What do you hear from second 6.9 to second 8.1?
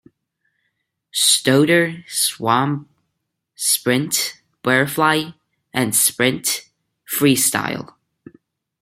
freestyle.